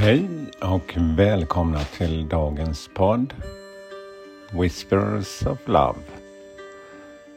[0.00, 0.28] Hej
[0.62, 3.34] och välkomna till dagens podd
[4.52, 5.98] Whispers of Love.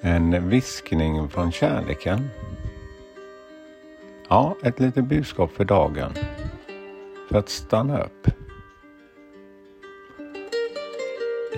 [0.00, 2.28] En viskning från kärleken.
[4.28, 6.12] Ja, ett litet budskap för dagen.
[7.28, 8.28] För att stanna upp.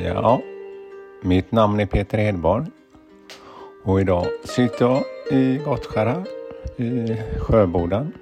[0.04, 0.42] Ja,
[1.22, 2.66] mitt namn är Peter Hedborg
[3.84, 6.24] och idag sitter jag i Gottskära
[6.76, 8.12] i Sjöboden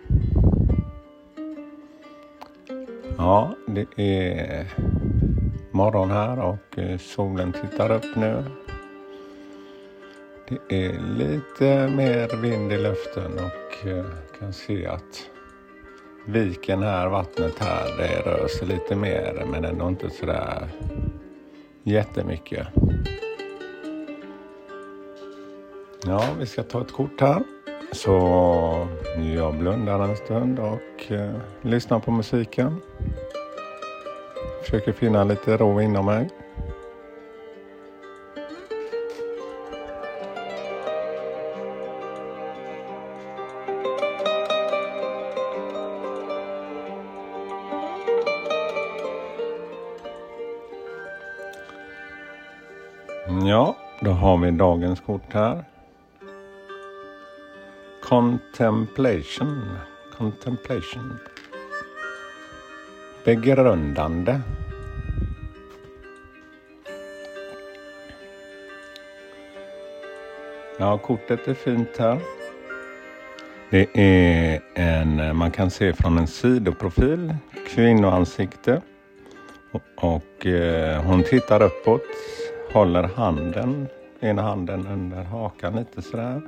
[3.18, 4.66] Ja, det är
[5.70, 8.44] morgon här och eh, solen tittar upp nu.
[10.48, 14.04] Det är lite mer vind i luften och eh,
[14.38, 15.30] kan se att
[16.26, 20.68] viken här, vattnet här, det rör sig lite mer men ändå inte sådär
[21.82, 22.66] jättemycket.
[26.06, 27.55] Ja, vi ska ta ett kort här.
[27.96, 28.86] Så
[29.34, 32.80] jag blundar en stund och eh, lyssnar på musiken.
[34.62, 36.28] Försöker finna lite ro inom mig.
[53.48, 55.64] Ja, då har vi dagens kort här.
[58.08, 59.78] Contemplation.
[60.18, 61.18] Contemplation.
[63.24, 64.40] Begrundande.
[70.78, 72.20] Ja, kortet är fint här.
[73.70, 77.34] Det är en, man kan se från en sidoprofil,
[77.68, 78.82] kvinnoansikte.
[79.72, 82.02] Och, och eh, hon tittar uppåt,
[82.72, 83.86] håller handen,
[84.20, 86.42] ena handen under hakan lite sådär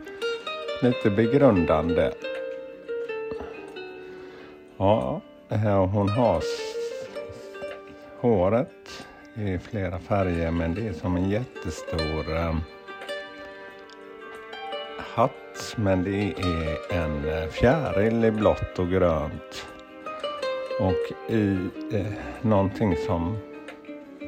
[0.82, 2.12] lite begrundande.
[4.76, 5.20] Ja,
[5.92, 6.42] hon har
[8.20, 12.56] håret i flera färger men det är som en jättestor eh,
[14.98, 19.66] hatt men det är en eh, fjäril i blått och grönt.
[20.80, 21.58] Och i
[21.92, 23.36] eh, någonting som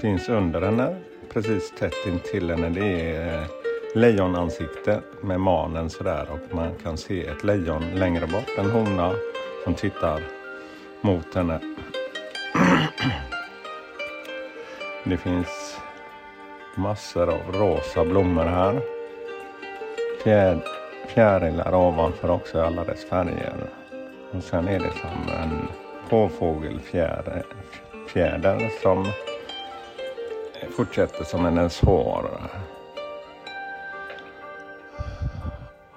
[0.00, 0.96] finns under henne
[1.32, 3.59] precis tätt intill henne det är eh,
[3.94, 9.12] lejonansikte med manen sådär och man kan se ett lejon längre bort, en hona
[9.64, 10.22] som tittar
[11.00, 11.60] mot henne.
[15.04, 15.78] Det finns
[16.76, 18.80] massor av rosa blommor här.
[20.24, 20.64] Fjär,
[21.08, 23.70] fjärilar ovanför också i alla dess färger.
[24.30, 25.68] Och sen är det som en
[26.08, 27.44] påfågelfjäder
[28.82, 29.06] som
[30.76, 32.30] fortsätter som hennes hår.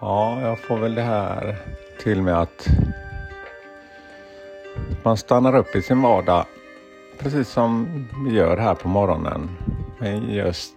[0.06, 1.56] Ja, jag får väl det här
[2.00, 2.68] till med att
[5.03, 6.46] man stannar upp i sin vardag
[7.19, 7.88] precis som
[8.25, 9.50] vi gör här på morgonen.
[10.00, 10.74] Men just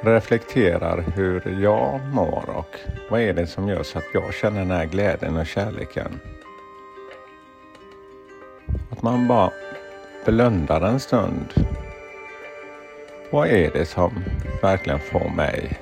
[0.00, 2.76] reflekterar hur jag mår och
[3.10, 6.20] vad är det som gör så att jag känner den här glädjen och kärleken.
[8.90, 9.50] Att man bara
[10.26, 11.66] blundar en stund.
[13.30, 14.24] Vad är det som
[14.62, 15.78] verkligen får mig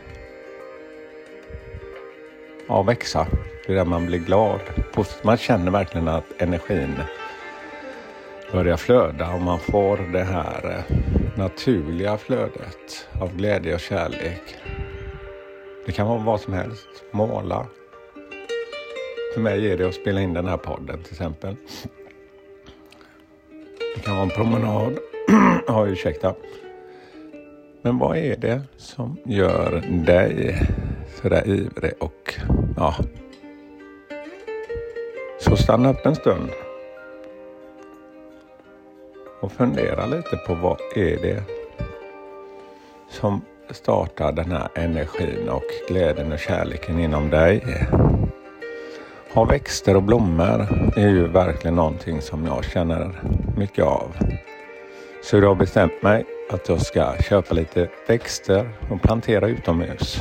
[2.68, 3.26] ja, växa.
[3.66, 4.60] Det är där man blir glad.
[5.22, 6.94] Man känner verkligen att energin
[8.52, 10.96] börjar flöda och man får det här eh,
[11.38, 14.42] naturliga flödet av glädje och kärlek.
[15.86, 16.88] Det kan vara vad som helst.
[17.10, 17.66] Måla.
[19.34, 21.56] För mig är det att spela in den här podden till exempel.
[23.96, 24.98] Det kan vara en promenad.
[25.66, 26.34] ja, ursäkta.
[27.82, 30.58] Men vad är det som gör dig
[31.22, 32.34] sådär ivrig och
[32.76, 32.94] ja.
[35.40, 36.50] Så stanna upp en stund.
[39.40, 41.42] Och fundera lite på vad är det
[43.08, 43.40] som
[43.70, 47.86] startar den här energin och glädjen och kärleken inom dig.
[49.34, 53.22] Ha växter och blommor är ju verkligen någonting som jag känner
[53.56, 54.16] mycket av.
[55.22, 60.20] Så jag har bestämt mig att jag ska köpa lite växter och plantera utomhus.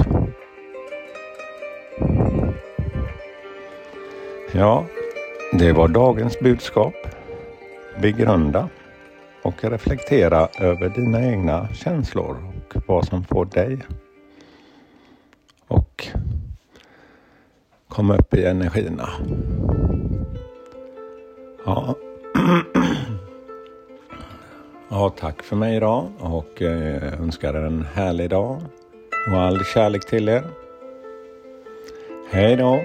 [4.57, 4.85] Ja,
[5.51, 6.93] det var dagens budskap.
[8.01, 8.69] Begrunda
[9.43, 13.79] och reflektera över dina egna känslor och vad som får dig
[15.67, 16.07] och
[17.87, 19.09] kom upp i energierna.
[21.65, 21.95] Ja.
[24.89, 28.61] ja, tack för mig idag och eh, önskar en härlig dag
[29.31, 30.43] och all kärlek till er.
[32.31, 32.79] Hej då!